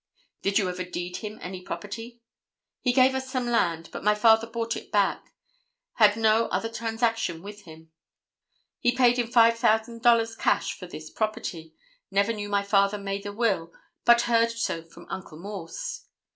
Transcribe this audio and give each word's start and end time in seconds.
"Did 0.41 0.57
you 0.57 0.67
ever 0.67 0.83
deed 0.83 1.17
him 1.17 1.37
any 1.43 1.61
property?" 1.61 2.23
"He 2.81 2.91
gave 2.91 3.13
us 3.13 3.29
some 3.29 3.45
land, 3.45 3.89
but 3.93 4.03
my 4.03 4.15
father 4.15 4.47
bought 4.47 4.75
it 4.75 4.91
back. 4.91 5.31
Had 5.93 6.15
no 6.17 6.47
other 6.47 6.69
transaction 6.69 7.43
with 7.43 7.65
him. 7.65 7.91
He 8.79 8.93
paid 8.95 9.19
in 9.19 9.31
five 9.31 9.59
thousand 9.59 10.01
dollars 10.01 10.35
cash 10.35 10.73
for 10.75 10.87
this 10.87 11.11
property. 11.11 11.75
Never 12.09 12.33
knew 12.33 12.49
my 12.49 12.63
father 12.63 12.97
made 12.97 13.27
a 13.27 13.31
will, 13.31 13.73
but 14.03 14.21
heard 14.21 14.49
so 14.49 14.81
from 14.81 15.05
Uncle 15.07 15.37
Morse." 15.37 16.05